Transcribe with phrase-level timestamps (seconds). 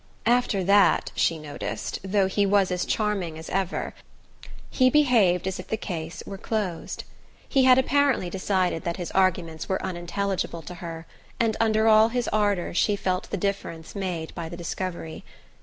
[0.25, 3.93] After that, she noticed, though he was as charming as ever,
[4.71, 7.03] he behaved as if the case were closed.
[7.47, 11.05] He had apparently decided that his arguments were unintelligible to her,
[11.39, 15.23] and under all his ardour she felt the difference made by the discovery.